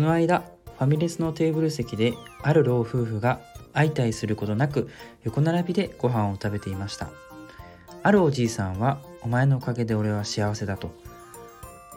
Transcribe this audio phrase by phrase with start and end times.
[0.00, 3.38] この間ファミレスのテーブル席である老夫婦が
[3.74, 4.88] 相対することなく
[5.24, 7.10] 横並びでご飯を食べていました。
[8.02, 10.90] あるおじいさんはお前のおかげで俺は幸せだと。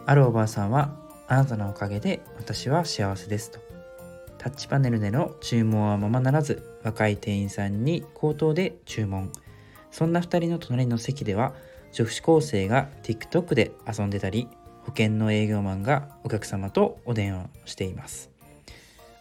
[0.05, 0.94] あるおばあさんは
[1.30, 3.62] あなたのおかげで私は幸せですと。
[4.38, 9.31] タッチパネルでの注文はままならず若い店員さんに口頭で注文。
[9.91, 11.54] そんな2人の隣の席では
[11.94, 14.49] 女子高生が TikTok で遊んでたり
[14.84, 18.30] 保険の営業マンがお客様とお電話しています。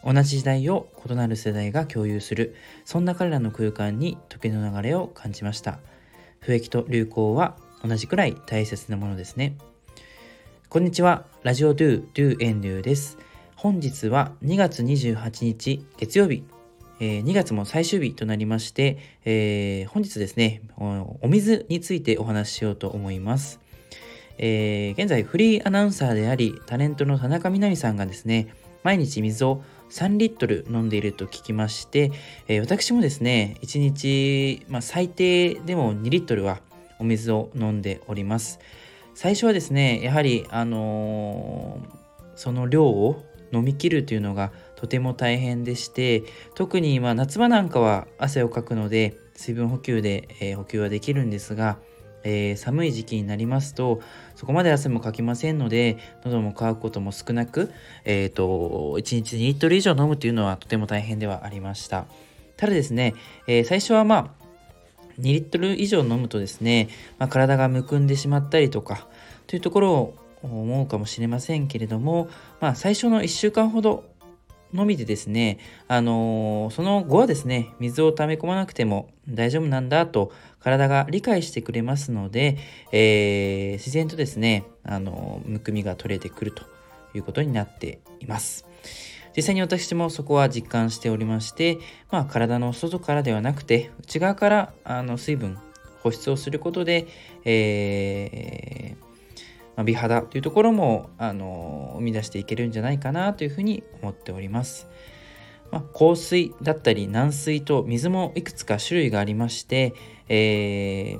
[0.03, 5.79] 同じ時代を異なる世代が共有するそんな彼らの空間に時の流れを感じました。
[6.39, 9.57] 不益と流行は同じくらい大切なものですね。
[10.69, 13.17] こんにちはラジオドゥドゥエンドゥです。
[13.55, 16.43] 本日は2月28日月曜日。
[16.99, 23.59] え、2月も最終日となりまして、えー、本日ですねお水についてお話ししようと思います、
[24.37, 28.47] えー、現在フリーアナウンサーでありタレントの田中みな実さんがですね
[28.83, 32.11] 毎日水を3リットル飲んでいると聞きまして、
[32.47, 36.61] えー、私もですね、1日、まあ、最低でも2リットルは
[36.99, 38.59] お水を飲んでおります。
[39.13, 46.23] 最初はですね、やはり、あのー、その量を飲み切るというのがとても大変でして、
[46.55, 51.77] 特にま夏場なんかは汗をかくので、水分補給で、えー、補給はできるんですが、
[52.23, 54.01] えー、寒い時期になりますと
[54.35, 57.71] そこまで汗もかきませんので喉も渇くことも少なく、
[58.05, 62.05] えーと、1日2リットル以上飲むというのはとても大変ではありました。
[62.57, 63.15] ただですね、
[63.47, 64.43] えー、最初はまあ
[65.19, 69.07] 2リットル以上飲むとですね、まあ、体がむくんでしまったりとか
[69.47, 74.05] というところを思うかもしれませんけれども、まあ、最初の1週間ほど
[74.73, 82.57] のみでですね、あのー、その後はですね、水を溜め込まなくても大丈夫なんだと体が理解してくれますので、
[82.91, 86.63] えー、自然とですね、あのー、むくみが取れてくると
[87.13, 88.65] いうことになっています。
[89.35, 91.79] 実際に私もそこは実感しておりまして、
[92.11, 95.57] まあ、体の外からではなくて内側からあの水分
[96.03, 97.07] 保湿をすることで、
[97.45, 99.12] えー、
[99.81, 104.87] 美肌というところもあの生み出していけるんじゃないかなというふうに思っております。
[105.71, 109.95] まあ、香水だったり軟水と水もいくつか種類がありまして、
[110.29, 111.19] えー、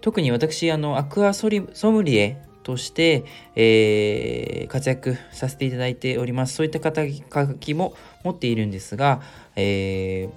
[0.00, 7.94] 特に私あのアクアソリソムリエとして、えー、活躍させていただいておりますそういった肩書きも
[8.24, 9.22] 持っているんですが、
[9.54, 10.30] えー、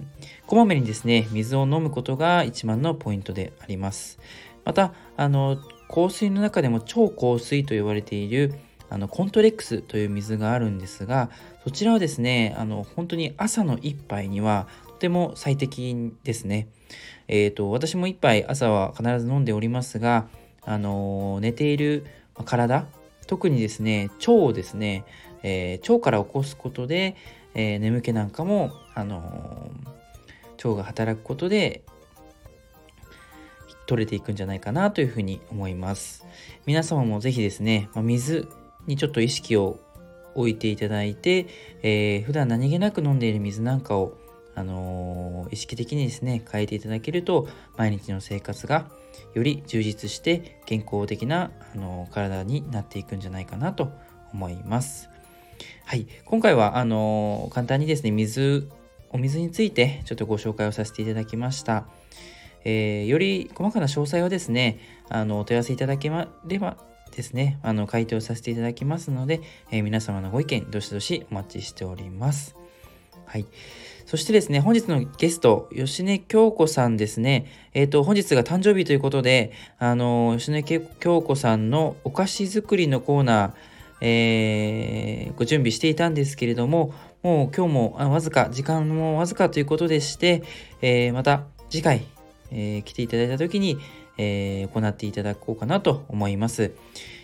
[0.46, 4.20] こまめにですね水を飲むことが一番のポイントであります
[4.64, 5.58] またあの
[5.90, 8.54] 香水の中でも超香水と言われている
[8.92, 11.32] あのコントレックスという水があるんですが
[11.64, 16.68] そちらはですねあの本当に朝の一杯にはとても最適ですね。
[17.30, 20.28] えーと、私も一杯朝は必ず飲んでおりますが、
[20.64, 22.06] あの、寝ている
[22.44, 22.88] 体
[23.28, 25.06] 特にですね腸をですね、
[25.44, 27.16] えー、腸から起こすことで、
[27.54, 29.72] えー、眠気なんかも、あの
[30.58, 31.84] 腸が働くことで
[33.86, 36.26] 取れていくんじゃないかなというふうに思います。
[36.66, 38.48] 皆様もぜひですね、まあ、水
[38.86, 39.80] にちょっと意識を
[40.36, 41.48] 置いていただいて、
[41.82, 44.18] えー、普段何気なく飲んでいる水なんかを、
[44.56, 48.90] あのー、意識的にですね変えていただけると毎日の生活が
[49.34, 53.92] より充実して健康的な、あのー、体になっていくんじゃないかなと
[54.34, 55.10] 思います。
[55.86, 58.70] はい、今回はあの簡単にですね水
[59.12, 61.88] お水についてちょっとご紹介をさせていただきました。
[62.66, 64.80] えー、より細かな詳細はですね、
[65.10, 66.10] あの、お問い合わせいただけ
[66.46, 66.78] れば
[67.16, 72.59] ですね、あの、回答させていただきますので、え、皆様のご意見、どしどしお待ちしております。
[73.30, 73.46] はい。
[74.08, 77.46] そしてですね、本日のゲスト、吉根京子さんですね。
[77.76, 83.52] えっ、ー、と、本日が誕生日ということで、あの、吉根京子さんのお菓子作りのコーナー、
[84.02, 86.92] えー、ご準備していたんですけれども、
[87.22, 90.42] もう今日もわずか、時間もわずかということでして、
[90.82, 92.08] えー、また次回、
[92.50, 93.78] えー、来ていただいた時に、
[94.18, 96.72] えー、行っていただこうかなと思います。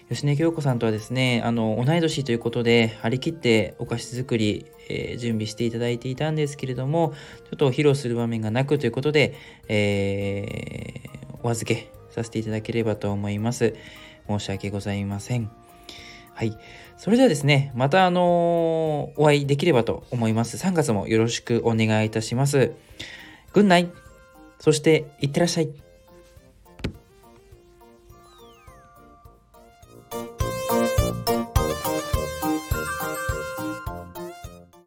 [0.10, 7.14] 吉根京子さんとはですね、あの、同い年ということで、張り切ってお菓子作り、えー、準備していただいていたんですけれども、
[7.46, 9.34] ちょっと披露する場面がなくということで、
[9.68, 13.74] えー、お預けさせていただければと思います。
[14.28, 15.50] 申し訳ございません。
[16.36, 16.56] はい。
[16.98, 20.58] それではですね、またあのー、お会いできればと思います。
[20.58, 22.74] 3月もよろしくお願いいたします。
[23.54, 23.90] Good night!
[24.60, 25.85] そして、いってらっしゃい。